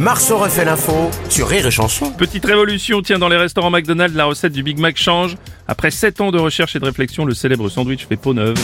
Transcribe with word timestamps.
Marceau 0.00 0.38
refait 0.38 0.64
l'info 0.64 1.10
sur 1.28 1.48
Rire 1.48 1.66
et 1.66 1.70
Chanson. 1.70 2.10
Petite 2.12 2.44
révolution, 2.44 3.02
tiens, 3.02 3.18
dans 3.18 3.28
les 3.28 3.36
restaurants 3.36 3.70
McDonald's, 3.70 4.14
la 4.16 4.26
recette 4.26 4.52
du 4.52 4.62
Big 4.62 4.78
Mac 4.78 4.96
change. 4.96 5.36
Après 5.66 5.90
7 5.90 6.20
ans 6.20 6.30
de 6.30 6.38
recherche 6.38 6.76
et 6.76 6.78
de 6.78 6.84
réflexion, 6.84 7.24
le 7.24 7.34
célèbre 7.34 7.68
sandwich 7.68 8.06
fait 8.08 8.16
peau 8.16 8.32
neuve. 8.32 8.54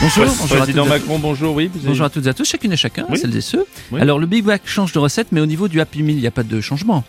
Bonjour, 0.00 0.24
bonjour 0.24 0.56
à, 0.56 0.60
Président 0.60 0.84
toutes 0.84 0.92
Macron, 0.92 1.18
bonjour, 1.18 1.54
oui. 1.56 1.68
avez- 1.74 1.86
bonjour 1.88 2.06
à 2.06 2.10
toutes 2.10 2.24
et 2.26 2.28
à 2.28 2.34
tous, 2.34 2.48
chacune 2.48 2.72
et 2.72 2.76
chacun, 2.76 3.04
Oui. 3.10 3.18
celles 3.18 3.36
et 3.36 3.40
ceux. 3.40 3.66
Oui. 3.90 4.00
Alors 4.00 4.20
le 4.20 4.26
Big 4.26 4.46
Mac 4.46 4.62
change 4.64 4.92
de 4.92 4.98
recette, 5.00 5.26
mais 5.32 5.40
au 5.40 5.46
niveau 5.46 5.66
du 5.66 5.80
Happy 5.80 6.02
Meal, 6.04 6.14
il 6.16 6.20
n'y 6.20 6.26
a 6.28 6.30
pas 6.30 6.44
de 6.44 6.60
changement. 6.60 7.02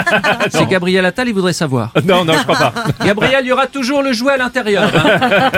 C'est 0.50 0.66
Gabriel 0.68 1.06
Attal, 1.06 1.28
il 1.28 1.34
voudrait 1.34 1.52
savoir. 1.52 1.92
Non, 2.04 2.24
non, 2.24 2.32
je 2.36 2.42
crois 2.42 2.56
pas. 2.72 2.74
Gabriel, 3.06 3.44
il 3.44 3.48
y 3.48 3.52
aura 3.52 3.68
toujours 3.68 4.02
le 4.02 4.12
jouet 4.12 4.32
à 4.32 4.36
l'intérieur. 4.36 4.90
hein. 4.94 5.50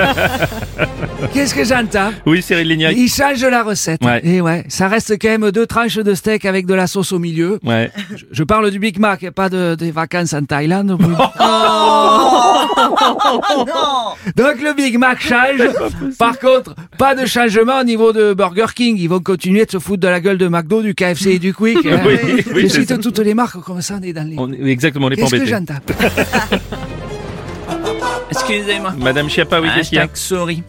Qu'est-ce 1.32 1.54
que 1.54 1.64
j'entends 1.64 2.10
Oui, 2.26 2.42
Cyril 2.42 2.68
Lignac. 2.68 2.94
Il 2.96 3.08
change 3.08 3.44
la 3.44 3.62
recette. 3.62 4.04
Ouais. 4.04 4.20
Et 4.24 4.40
ouais, 4.40 4.64
ça 4.68 4.88
reste 4.88 5.14
quand 5.20 5.28
même 5.28 5.50
deux 5.50 5.66
tranches 5.66 5.96
de 5.96 6.14
steak 6.14 6.44
avec 6.44 6.66
de 6.66 6.74
la 6.74 6.86
sauce 6.86 7.12
au 7.12 7.18
milieu. 7.18 7.58
Ouais. 7.64 7.90
Je, 8.16 8.24
je 8.30 8.42
parle 8.44 8.70
du 8.70 8.78
Big 8.78 8.98
Mac 8.98 9.22
et 9.22 9.30
pas 9.30 9.48
de, 9.48 9.74
des 9.74 9.90
vacances 9.90 10.32
en 10.34 10.44
Thaïlande. 10.44 10.98
Donc 14.36 14.60
le 14.62 14.74
Big 14.74 14.98
Mac 14.98 15.20
change. 15.20 15.60
Par 16.18 16.38
contre, 16.38 16.74
pas 16.98 17.14
de 17.14 17.26
changement 17.26 17.80
au 17.80 17.84
niveau 17.84 18.12
de 18.12 18.34
Burger 18.34 18.66
King. 18.74 18.96
Ils 18.98 19.08
vont 19.08 19.20
continuer 19.20 19.64
de 19.66 19.70
se 19.70 19.78
foutre 19.78 20.00
de 20.00 20.08
la 20.08 20.20
gueule 20.20 20.38
de 20.38 20.48
McDo, 20.48 20.82
du 20.82 20.94
KFC 20.94 21.32
et 21.32 21.38
du 21.38 21.54
Quick. 21.54 21.84
hein. 21.86 22.00
Oui, 22.04 22.16
oui, 22.54 22.62
Je 22.62 22.68
c'est 22.68 22.84
ça. 22.86 22.94
cite 22.94 23.00
toutes 23.02 23.18
les 23.20 23.34
marques 23.34 23.60
comme 23.62 23.80
ça, 23.82 23.98
on 24.00 24.02
est 24.02 24.12
dans 24.12 24.28
les... 24.28 24.36
On 24.38 24.52
est- 24.52 24.62
exactement, 24.70 25.08
les 25.08 25.16
pas 25.16 25.22
Qu'est-ce 25.22 25.36
que 25.36 25.36
embêtés. 25.36 25.50
j'entends 25.50 25.80
Excusez-moi. 28.30 28.94
Madame 28.98 29.28
Chiappa, 29.28 29.60
oui, 29.60 29.68
qu'est-ce 29.74 29.90
qu'il 29.90 29.96
y 29.96 30.00
a? 30.00 30.04
Hashtag 30.04 30.16
sorry. 30.16 30.62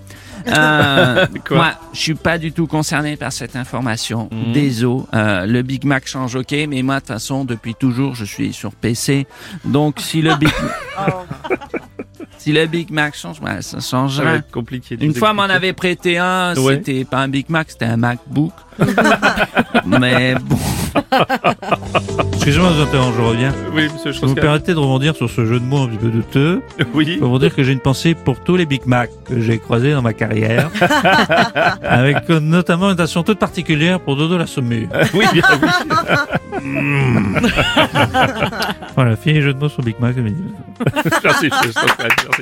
Euh, 0.47 1.25
moi, 1.51 1.71
je 1.93 1.99
suis 1.99 2.13
pas 2.15 2.38
du 2.38 2.51
tout 2.51 2.67
concerné 2.67 3.15
par 3.17 3.31
cette 3.31 3.55
information. 3.55 4.29
Mhm. 4.31 4.53
Désolé. 4.53 5.03
Euh, 5.13 5.45
le 5.45 5.61
Big 5.61 5.85
Mac 5.85 6.07
change, 6.07 6.35
ok, 6.35 6.53
mais 6.69 6.81
moi, 6.81 6.95
de 6.95 6.99
toute 6.99 7.07
façon, 7.09 7.45
depuis 7.45 7.75
toujours, 7.75 8.15
je 8.15 8.25
suis 8.25 8.53
sur 8.53 8.71
PC. 8.73 9.25
Donc, 9.63 9.99
si 9.99 10.21
le 10.21 10.35
Big, 10.35 10.49
si 12.38 12.51
le 12.51 12.66
Big 12.67 12.91
Mac 12.91 13.16
change, 13.16 13.39
ouais, 13.41 13.61
ça 13.61 13.79
change 13.79 14.17
Ça 14.17 14.23
va 14.23 14.29
rien. 14.31 14.39
être 14.39 14.51
compliqué. 14.51 14.97
Une 14.99 15.13
fois, 15.16 15.33
m'en 15.33 15.43
avait 15.43 15.73
prêté 15.73 16.17
un. 16.17 16.53
Ouais. 16.55 16.75
C'était 16.75 17.05
pas 17.05 17.19
un 17.19 17.27
Big 17.27 17.49
Mac, 17.49 17.71
c'était 17.71 17.85
un 17.85 17.97
MacBook. 17.97 18.53
mais 19.85 20.35
bon. 20.35 20.57
Excusez-moi 22.33 22.69
de 22.69 22.75
vous 22.75 22.81
interrompre, 22.83 23.15
je 23.17 23.21
reviens. 23.21 23.53
Oui, 23.73 23.88
monsieur 23.93 24.13
Si 24.13 24.21
vous 24.21 24.29
me 24.29 24.35
permettez 24.35 24.73
de 24.73 24.77
rebondir 24.79 25.15
sur 25.15 25.29
ce 25.29 25.45
jeu 25.45 25.59
de 25.59 25.65
mots 25.65 25.83
un 25.83 25.88
petit 25.88 25.97
peu 25.97 26.09
douteux, 26.09 26.61
Oui. 26.93 27.17
pour 27.17 27.29
vous 27.29 27.39
dire 27.39 27.53
que 27.55 27.63
j'ai 27.63 27.71
une 27.73 27.79
pensée 27.79 28.13
pour 28.13 28.39
tous 28.41 28.55
les 28.55 28.65
Big 28.65 28.85
Mac 28.85 29.09
que 29.27 29.39
j'ai 29.41 29.57
croisés 29.59 29.93
dans 29.93 30.01
ma 30.01 30.13
carrière, 30.13 30.69
avec 31.83 32.29
notamment 32.29 32.88
une 32.88 32.93
attention 32.93 33.23
toute 33.23 33.39
particulière 33.39 33.99
pour 33.99 34.16
Dodo 34.16 34.38
la 34.38 34.47
Saumure. 34.47 34.88
Oui, 35.13 35.25
bien, 35.33 35.43
oui. 35.61 35.69
Voilà, 38.95 39.16
fini 39.16 39.35
les 39.35 39.41
jeux 39.41 39.53
de 39.53 39.59
mots 39.59 39.69
sur 39.69 39.83
Big 39.83 39.95
Mac. 39.99 40.16
Merci, 40.16 41.49
monsieur 41.49 41.71
merci. 42.00 42.41